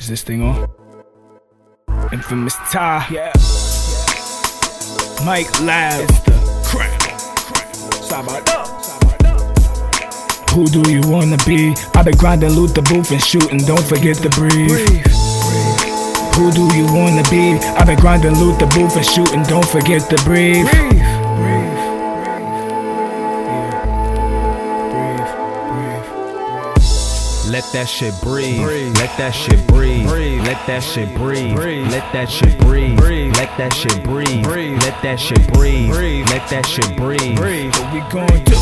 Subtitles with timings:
[0.00, 0.66] Is this thing on?
[2.10, 3.06] Infamous Ty.
[3.10, 3.32] Yeah.
[5.26, 6.00] Mike Loud.
[6.00, 6.32] It's the.
[8.08, 8.64] Sabado.
[10.52, 11.74] Who do you wanna be?
[11.94, 13.58] i been grinding, loot the booth and shooting.
[13.58, 14.70] Don't forget to breathe.
[14.70, 15.06] Breathe.
[16.34, 17.60] Who do you wanna be?
[17.76, 19.42] i been grinding, loot the booth and shooting.
[19.42, 20.16] Don't forget to.
[20.24, 20.66] Breathe.
[20.70, 21.19] Breathe.
[27.50, 28.62] Let that shit breathe.
[28.62, 28.94] Breathe.
[28.94, 30.06] Let that shit breathe.
[30.06, 31.56] Let that shit breathe.
[31.56, 32.96] Let that shit breathe.
[33.00, 34.46] Let that shit breathe.
[34.46, 35.90] Let that shit breathe.
[36.30, 37.74] Let that shit breathe.
[37.74, 38.54] What we gon' do?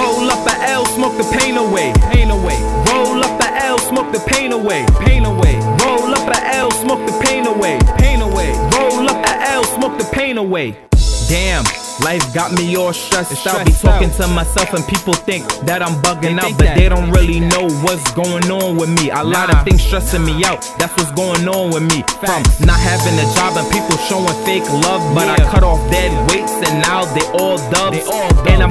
[0.00, 1.92] Roll up a L, smoke the pain away.
[2.14, 2.56] Pain away.
[2.88, 4.86] Roll up a L, smoke the pain away.
[5.00, 5.58] Pain away.
[5.84, 7.78] Roll up a L, smoke the pain away.
[7.98, 8.52] Pain away.
[8.72, 10.78] Roll up a L, smoke the pain away.
[11.28, 11.83] Damn.
[12.02, 13.64] Life got me all stressed out.
[13.64, 14.16] Be talking out.
[14.16, 16.76] to myself and people think that I'm bugging out, but that.
[16.76, 19.10] they don't really know what's going on with me.
[19.10, 20.62] A lot of things stressing me out.
[20.78, 22.02] That's what's going on with me.
[22.18, 25.83] From not having a job and people showing fake love, but I cut off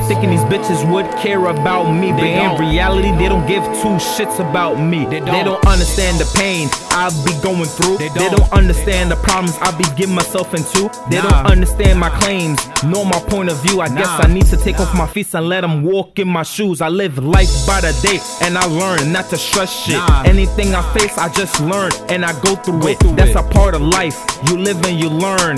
[0.08, 4.40] thinking these bitches would care about me, but in reality they don't give two shits
[4.40, 5.06] about me.
[5.06, 5.46] They They don't.
[5.46, 7.98] don't understand the pain I be going through.
[7.98, 8.38] They They don't.
[8.38, 10.90] don't understand the problems I be getting myself into.
[11.10, 11.30] They Nah.
[11.30, 13.82] don't understand my claims, nor my point of view.
[13.82, 16.44] I guess I need to take off my feet and let them walk in my
[16.44, 16.82] shoes.
[16.82, 19.96] I live life by the day, and I learn not to stress shit.
[19.96, 20.24] Nah.
[20.24, 23.00] Anything I face, I just learn, and I go through Go it.
[23.00, 23.36] through That's it.
[23.38, 24.18] a part of life.
[24.50, 25.58] You live and you learn.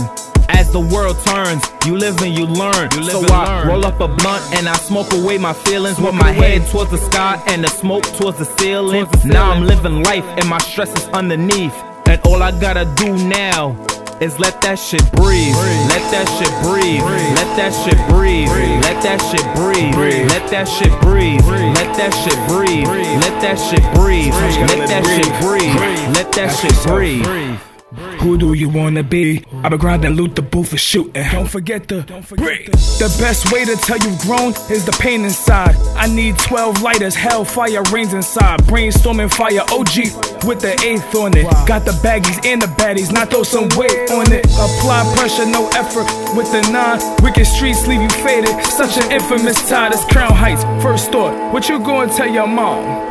[0.56, 2.90] As the world turns, you live and you learn.
[2.94, 3.68] You live so and I learn.
[3.68, 6.60] roll up a blunt and I smoke away my feelings Smoke with my away.
[6.60, 9.06] head towards the sky and the smoke towards the ceiling.
[9.06, 11.76] Towards the Now I'm living life and my stress is underneath.
[12.08, 13.76] And all I gotta do now
[14.22, 15.52] is let that shit breathe.
[15.60, 15.90] Breathe.
[15.92, 17.04] Let that shit breathe.
[17.04, 17.36] Breathe.
[17.36, 18.48] Let that shit breathe.
[18.48, 18.80] Breathe.
[18.88, 19.92] Let that shit breathe.
[19.94, 20.30] Breathe.
[20.32, 21.44] Let that shit breathe.
[21.44, 21.76] Breathe.
[21.76, 22.86] Let that shit breathe.
[22.88, 23.20] Breathe.
[23.20, 24.32] Let that shit breathe.
[24.32, 24.70] Breathe.
[24.72, 25.76] Let that shit breathe.
[25.76, 26.16] Breathe.
[26.16, 27.24] Let that shit breathe.
[27.26, 27.75] Breathe.
[28.20, 29.44] Who do you wanna be?
[29.64, 31.26] I've been grinding, loot the booth and shooting.
[31.32, 32.04] Don't forget to
[32.36, 32.72] breathe.
[33.00, 35.76] The best way to tell you've grown is the pain inside.
[35.96, 38.62] I need 12 lighters, hellfire rains inside.
[38.62, 41.46] Brainstorming fire, OG with the eighth on it.
[41.68, 44.46] Got the baggies and the baddies, not throw some weight on it.
[44.46, 46.06] Apply pressure, no effort
[46.36, 47.00] with the nine.
[47.24, 48.54] Wicked streets leave you faded.
[48.66, 50.64] Such an Infamous Ty, this Crown Heights.
[50.84, 53.06] First thought, what you gonna tell your mom?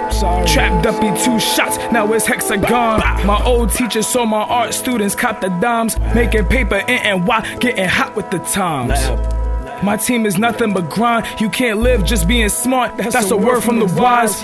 [0.47, 3.00] Trapped up in two shots, now it's hexagon.
[3.27, 7.89] My old teacher saw my art students cop the dimes, making paper in NY, getting
[7.89, 8.99] hot with the times.
[9.83, 11.27] My team is nothing but grind.
[11.41, 12.97] You can't live just being smart.
[12.97, 14.43] That's, a word from the wise.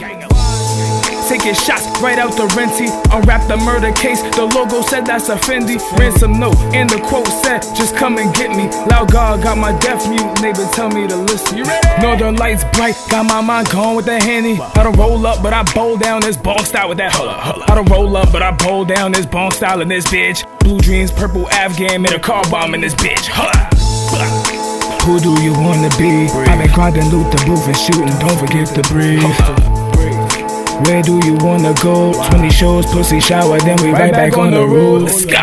[1.30, 2.90] Taking shots right out the renty.
[3.14, 4.20] Unwrap the murder case.
[4.34, 5.78] The logo said that's a Fendi.
[5.96, 6.56] Ransom note.
[6.74, 8.66] And the quote said, just come and get me.
[8.90, 10.26] Loud God got my deaf mute.
[10.42, 11.56] Neighbor tell me to listen.
[11.56, 12.02] You ready?
[12.02, 12.96] Northern lights bright.
[13.08, 14.60] Got my mind going with the handy.
[14.60, 17.12] I don't roll up, but I bowl down this bone style with that.
[17.12, 17.70] Hold up.
[17.70, 20.42] I don't roll up, but I bowl down this bone style in this bitch.
[20.58, 23.30] Blue dreams, purple Afghan, made a car bomb in this bitch.
[23.30, 23.54] Huh.
[25.06, 26.26] Who do you wanna be?
[26.26, 28.18] I've been grinding, loot the booth and shooting.
[28.18, 29.69] Don't forget to breathe.
[30.84, 32.12] Where do you wanna go?
[32.12, 35.02] 20 shows, pussy shower, then we right, back, on the road.
[35.02, 35.40] Let's go.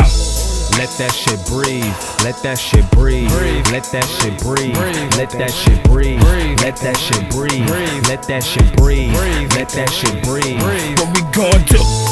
[0.78, 1.84] Let that shit breathe.
[2.24, 3.30] Let that shit breathe.
[3.30, 3.66] Breathe.
[3.72, 4.75] Let that shit breathe.
[4.75, 5.14] Breathe.
[5.18, 6.20] Let that shit breathe.
[6.22, 6.59] Breathe.
[6.62, 7.68] Let that shit breathe.
[7.68, 8.08] Breathe.
[8.08, 9.16] Let that shit breathe.
[9.16, 9.53] Breathe.
[9.53, 10.59] Let that shit breathe.
[10.59, 11.00] Breathe.
[11.00, 12.06] What we gon' do?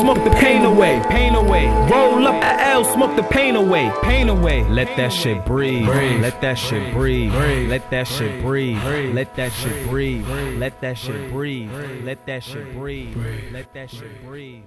[0.00, 1.02] Smoke the pain away.
[1.08, 1.66] Pain away.
[1.90, 3.92] Roll up a L, smoke the pain away.
[4.02, 4.64] Pain away.
[4.68, 5.86] Let that shit breathe.
[5.86, 7.34] Let that shit breathe.
[7.34, 8.82] Let that shit breathe.
[9.14, 10.28] Let that shit breathe.
[10.58, 11.70] Let that shit breathe.
[12.04, 12.74] Let that shit.
[12.74, 13.16] Breathe.
[13.52, 14.64] Let that shit breathe.